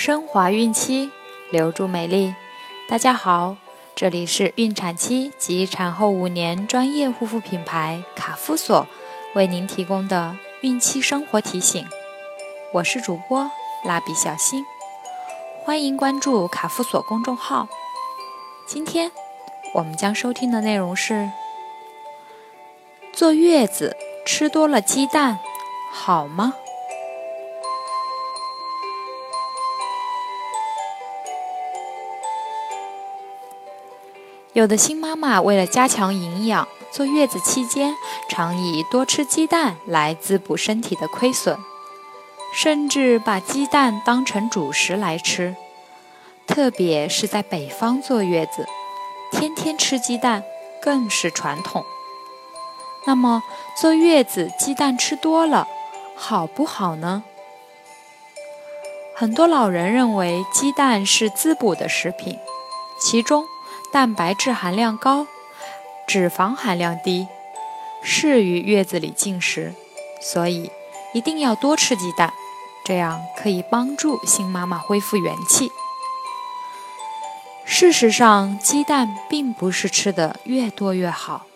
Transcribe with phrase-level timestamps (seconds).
[0.00, 1.10] 升华孕期，
[1.50, 2.34] 留住美丽。
[2.88, 3.58] 大家好，
[3.94, 8.86] 这里是孕产期及产后五年专业护肤品牌卡夫索
[9.34, 11.86] 为您提供的孕期生活提醒。
[12.72, 13.50] 我是主播
[13.84, 14.64] 蜡笔小新，
[15.64, 17.68] 欢迎关注卡夫索公众号。
[18.66, 19.12] 今天
[19.74, 21.30] 我们将收听的内容是：
[23.12, 25.38] 坐月子吃多了鸡蛋
[25.92, 26.54] 好吗？
[34.52, 37.94] 有的新妈妈为了加强营养，坐月子期间
[38.28, 41.56] 常以多吃鸡蛋来滋补身体的亏损，
[42.52, 45.54] 甚至把鸡蛋当成主食来吃。
[46.48, 48.66] 特别是在北方坐月子，
[49.30, 50.42] 天天吃鸡蛋
[50.82, 51.84] 更是传统。
[53.06, 53.44] 那么
[53.80, 55.68] 坐月子鸡蛋吃多了
[56.16, 57.22] 好不好呢？
[59.14, 62.36] 很多老人认为鸡蛋是滋补的食品，
[63.00, 63.46] 其中。
[63.92, 65.26] 蛋白质含量高，
[66.06, 67.26] 脂肪含量低，
[68.02, 69.74] 适于月子里进食，
[70.22, 70.70] 所以
[71.12, 72.32] 一定要多吃鸡蛋，
[72.84, 75.72] 这样可以帮助新妈妈恢复元气。
[77.64, 81.46] 事实上，鸡蛋并不是吃的越多越好，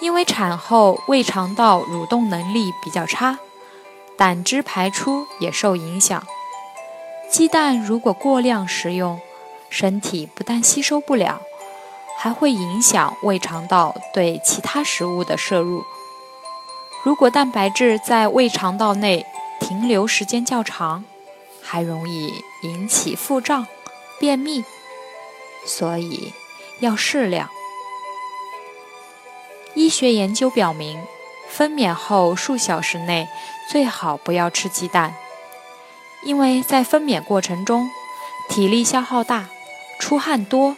[0.00, 3.38] 因为产后胃肠道蠕动能力比较差，
[4.16, 6.24] 胆汁排出也受影响。
[7.28, 9.20] 鸡蛋如果过量食用，
[9.76, 11.42] 身体不但吸收不了，
[12.16, 15.84] 还会影响胃肠道对其他食物的摄入。
[17.02, 19.26] 如果蛋白质在胃肠道内
[19.58, 21.04] 停留时间较长，
[21.60, 23.66] 还容易引起腹胀、
[24.20, 24.64] 便秘，
[25.66, 26.32] 所以
[26.78, 27.50] 要适量。
[29.74, 31.02] 医学研究表明，
[31.48, 33.26] 分娩后数小时内
[33.72, 35.16] 最好不要吃鸡蛋，
[36.22, 37.90] 因为在分娩过程中
[38.48, 39.48] 体力消耗大。
[39.98, 40.76] 出汗多，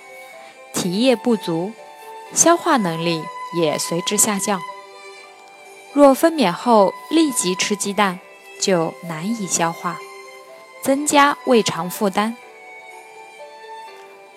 [0.73, 1.73] 体液不足，
[2.33, 3.23] 消化能力
[3.59, 4.61] 也随之下降。
[5.93, 8.21] 若分娩后立即吃鸡蛋，
[8.61, 9.99] 就难以消化，
[10.83, 12.37] 增加胃肠负担。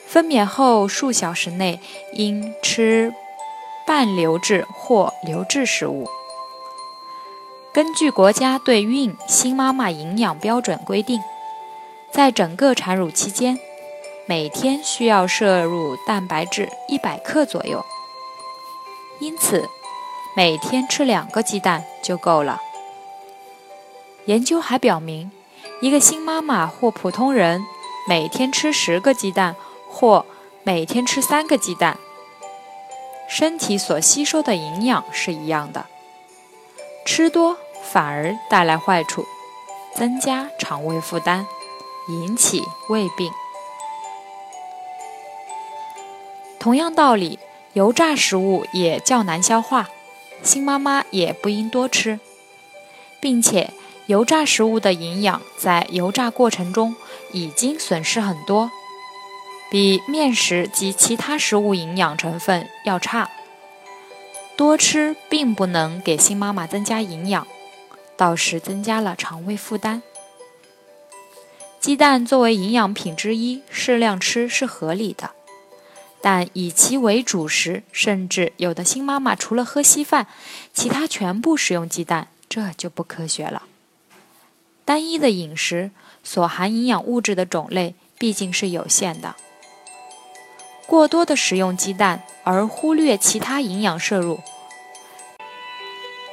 [0.07, 1.79] 分娩后数小时内
[2.13, 3.13] 应吃
[3.85, 6.09] 半流质或流质食物。
[7.72, 11.22] 根据国家对孕新妈妈营养标准规定，
[12.11, 13.59] 在整个产乳期间。
[14.29, 17.84] 每天需要摄入蛋白质一百克左右，
[19.19, 19.67] 因此
[20.35, 22.62] 每天吃两个鸡蛋就够了。
[24.25, 25.31] 研究还表明，
[25.81, 27.66] 一个新妈妈或普通人
[28.07, 29.56] 每天吃十个鸡蛋
[29.90, 30.23] 或
[30.61, 31.97] 每天吃三个鸡蛋，
[33.28, 35.88] 身体所吸收的营养是一样的，
[37.03, 39.25] 吃多反而带来坏处，
[39.96, 41.47] 增加肠胃负担，
[42.07, 43.31] 引起胃病。
[46.59, 47.40] 同样道理，
[47.74, 49.90] 油炸食物也较难消化，
[50.44, 52.20] 新妈妈也不应多吃，
[53.22, 53.72] 并且
[54.08, 56.96] 油炸食物的营养在油炸过程中
[57.31, 58.70] 已经损失很多，
[59.72, 63.30] 比面食及其他食物营养成分要差。
[64.58, 67.47] 多吃并不能给新妈妈增加营养，
[68.18, 70.03] 倒是增加了肠胃负担。
[71.80, 75.31] 鸡蛋作为营养品之一，适量吃是合理的。
[76.22, 80.28] 但以其为主食，甚至有的新妈妈除了喝稀饭，
[80.74, 83.63] 其他全部食用鸡蛋，这就不科学了。
[84.84, 85.91] 单一的饮食
[86.24, 89.35] 所含营养物质的种类毕竟是有限的，
[90.88, 94.41] 过多的食用鸡蛋而忽略其他营养摄入，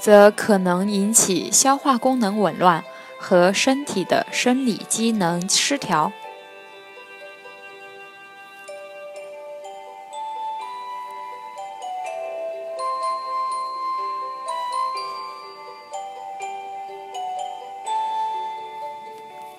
[0.00, 2.82] 则可能引起消化功能紊乱
[3.18, 6.12] 和身体的生理机能失调。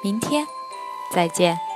[0.00, 0.46] 明天，
[1.12, 1.67] 再见。